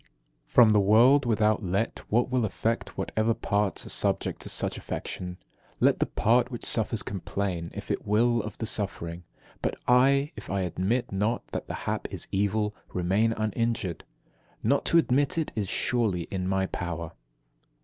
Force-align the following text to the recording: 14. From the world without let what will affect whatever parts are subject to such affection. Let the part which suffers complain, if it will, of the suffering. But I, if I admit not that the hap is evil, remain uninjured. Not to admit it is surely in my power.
14. 0.01 0.13
From 0.47 0.73
the 0.73 0.79
world 0.79 1.27
without 1.27 1.61
let 1.63 1.99
what 2.09 2.31
will 2.31 2.43
affect 2.43 2.97
whatever 2.97 3.35
parts 3.35 3.85
are 3.85 3.89
subject 3.89 4.41
to 4.41 4.49
such 4.49 4.75
affection. 4.75 5.37
Let 5.79 5.99
the 5.99 6.07
part 6.07 6.49
which 6.49 6.65
suffers 6.65 7.03
complain, 7.03 7.69
if 7.75 7.91
it 7.91 8.03
will, 8.07 8.41
of 8.41 8.57
the 8.57 8.65
suffering. 8.65 9.25
But 9.61 9.75
I, 9.87 10.31
if 10.35 10.49
I 10.49 10.61
admit 10.61 11.11
not 11.11 11.45
that 11.49 11.67
the 11.67 11.75
hap 11.85 12.07
is 12.11 12.27
evil, 12.31 12.75
remain 12.91 13.31
uninjured. 13.33 14.03
Not 14.63 14.85
to 14.85 14.97
admit 14.97 15.37
it 15.37 15.51
is 15.55 15.69
surely 15.69 16.21
in 16.31 16.47
my 16.47 16.65
power. 16.65 17.11